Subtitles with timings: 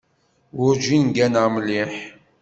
[0.57, 1.93] Werǧin gganeɣ mliḥ.